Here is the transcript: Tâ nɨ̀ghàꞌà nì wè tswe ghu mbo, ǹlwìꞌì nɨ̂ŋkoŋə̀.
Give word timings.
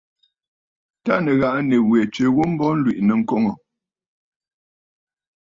Tâ 1.03 1.13
nɨ̀ghàꞌà 1.23 1.61
nì 1.69 1.77
wè 1.89 1.99
tswe 2.13 2.27
ghu 2.35 2.43
mbo, 2.51 2.65
ǹlwìꞌì 2.75 3.03
nɨ̂ŋkoŋə̀. 3.07 3.55